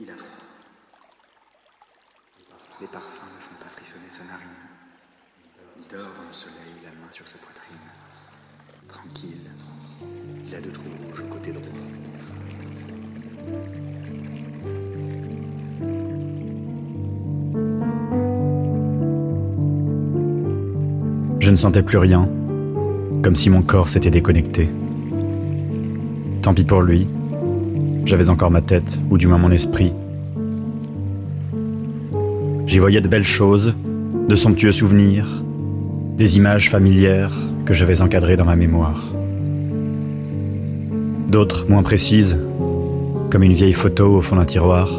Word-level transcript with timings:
Il 0.00 0.10
a 0.10 0.16
froid. 0.16 0.26
Les 2.80 2.86
parfums 2.86 3.26
ne 3.36 3.40
font 3.42 3.62
pas 3.62 3.68
frissonner 3.68 4.08
sa 4.08 4.24
narine. 4.24 4.48
Il 5.78 5.86
dort 5.88 6.08
dans 6.16 6.26
le 6.26 6.32
soleil, 6.32 6.72
la 6.82 6.90
main 6.92 7.12
sur 7.12 7.28
sa 7.28 7.36
poitrine. 7.36 7.76
Tranquille. 8.88 9.50
Il 10.46 10.54
a 10.54 10.60
deux 10.62 10.72
trous 10.72 10.88
rouges 11.06 11.20
au 11.20 11.28
côté 11.28 11.52
droit. 11.52 11.66
Je 21.40 21.50
ne 21.50 21.56
sentais 21.56 21.82
plus 21.82 21.98
rien, 21.98 22.26
comme 23.22 23.34
si 23.34 23.50
mon 23.50 23.62
corps 23.62 23.88
s'était 23.88 24.10
déconnecté. 24.10 24.70
Tant 26.40 26.54
pis 26.54 26.64
pour 26.64 26.80
lui, 26.80 27.06
j'avais 28.10 28.28
encore 28.28 28.50
ma 28.50 28.60
tête, 28.60 29.00
ou 29.08 29.18
du 29.18 29.28
moins 29.28 29.38
mon 29.38 29.52
esprit. 29.52 29.92
J'y 32.66 32.80
voyais 32.80 33.00
de 33.00 33.06
belles 33.06 33.22
choses, 33.22 33.72
de 34.28 34.34
somptueux 34.34 34.72
souvenirs, 34.72 35.44
des 36.16 36.36
images 36.36 36.70
familières 36.70 37.32
que 37.64 37.72
j'avais 37.72 38.00
encadrées 38.00 38.36
dans 38.36 38.44
ma 38.44 38.56
mémoire. 38.56 39.04
D'autres 41.28 41.66
moins 41.68 41.84
précises, 41.84 42.36
comme 43.30 43.44
une 43.44 43.52
vieille 43.52 43.72
photo 43.72 44.16
au 44.16 44.22
fond 44.22 44.34
d'un 44.34 44.44
tiroir. 44.44 44.90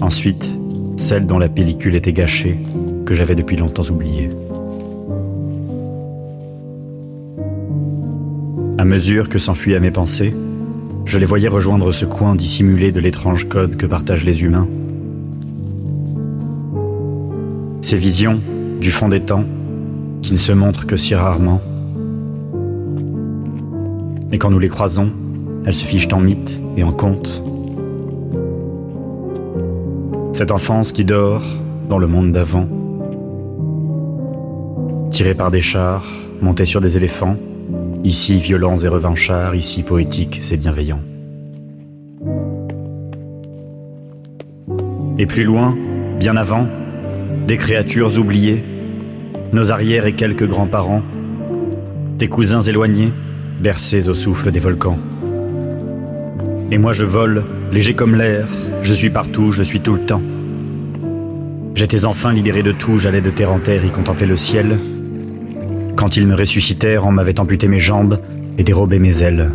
Ensuite, 0.00 0.58
celle 0.96 1.28
dont 1.28 1.38
la 1.38 1.48
pellicule 1.48 1.94
était 1.94 2.12
gâchée, 2.12 2.58
que 3.06 3.14
j'avais 3.14 3.36
depuis 3.36 3.56
longtemps 3.56 3.88
oubliée. 3.88 4.30
À 8.80 8.86
mesure 8.86 9.28
que 9.28 9.38
s'enfuyaient 9.38 9.78
mes 9.78 9.90
pensées, 9.90 10.34
je 11.04 11.18
les 11.18 11.26
voyais 11.26 11.48
rejoindre 11.48 11.92
ce 11.92 12.06
coin 12.06 12.34
dissimulé 12.34 12.92
de 12.92 13.00
l'étrange 13.00 13.46
code 13.46 13.76
que 13.76 13.84
partagent 13.84 14.24
les 14.24 14.42
humains. 14.42 14.70
Ces 17.82 17.98
visions, 17.98 18.40
du 18.80 18.90
fond 18.90 19.10
des 19.10 19.20
temps, 19.20 19.44
qui 20.22 20.32
ne 20.32 20.38
se 20.38 20.52
montrent 20.52 20.86
que 20.86 20.96
si 20.96 21.14
rarement. 21.14 21.60
Mais 24.30 24.38
quand 24.38 24.48
nous 24.48 24.58
les 24.58 24.70
croisons, 24.70 25.10
elles 25.66 25.74
se 25.74 25.84
fichent 25.84 26.10
en 26.14 26.20
mythes 26.20 26.58
et 26.78 26.82
en 26.82 26.92
contes. 26.92 27.44
Cette 30.32 30.52
enfance 30.52 30.92
qui 30.92 31.04
dort 31.04 31.44
dans 31.90 31.98
le 31.98 32.06
monde 32.06 32.32
d'avant, 32.32 32.66
tirée 35.10 35.34
par 35.34 35.50
des 35.50 35.60
chars, 35.60 36.08
montée 36.40 36.64
sur 36.64 36.80
des 36.80 36.96
éléphants, 36.96 37.36
ici 38.04 38.40
violents 38.40 38.78
et 38.78 38.88
revanchards, 38.88 39.54
ici 39.54 39.82
poétiques 39.82 40.40
et 40.50 40.56
bienveillants. 40.56 41.02
Et 45.18 45.26
plus 45.26 45.44
loin, 45.44 45.76
bien 46.18 46.36
avant, 46.36 46.66
des 47.46 47.56
créatures 47.56 48.18
oubliées, 48.18 48.64
nos 49.52 49.70
arrières 49.72 50.06
et 50.06 50.14
quelques 50.14 50.46
grands-parents, 50.46 51.02
des 52.16 52.28
cousins 52.28 52.60
éloignés, 52.60 53.12
bercés 53.60 54.08
au 54.08 54.14
souffle 54.14 54.50
des 54.50 54.60
volcans. 54.60 54.98
Et 56.70 56.78
moi 56.78 56.92
je 56.92 57.04
vole, 57.04 57.44
léger 57.72 57.94
comme 57.94 58.14
l'air, 58.14 58.46
je 58.82 58.94
suis 58.94 59.10
partout, 59.10 59.52
je 59.52 59.62
suis 59.62 59.80
tout 59.80 59.94
le 59.94 60.00
temps. 60.00 60.22
J'étais 61.74 62.04
enfin 62.04 62.32
libéré 62.32 62.62
de 62.62 62.72
tout, 62.72 62.98
j'allais 62.98 63.20
de 63.20 63.30
terre 63.30 63.52
en 63.52 63.58
terre 63.58 63.84
y 63.84 63.90
contempler 63.90 64.26
le 64.26 64.36
ciel. 64.36 64.78
Quand 66.00 66.16
ils 66.16 66.26
me 66.26 66.34
ressuscitèrent, 66.34 67.06
on 67.06 67.12
m'avait 67.12 67.38
amputé 67.40 67.68
mes 67.68 67.78
jambes 67.78 68.18
et 68.56 68.62
dérobé 68.62 68.98
mes 68.98 69.22
ailes. 69.22 69.52